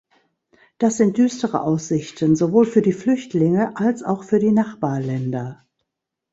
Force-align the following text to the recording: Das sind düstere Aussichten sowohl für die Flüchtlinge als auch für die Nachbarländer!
Das 0.79 0.97
sind 0.97 1.19
düstere 1.19 1.61
Aussichten 1.61 2.35
sowohl 2.35 2.65
für 2.65 2.81
die 2.81 2.91
Flüchtlinge 2.91 3.77
als 3.77 4.01
auch 4.01 4.23
für 4.23 4.39
die 4.39 4.51
Nachbarländer! 4.51 5.63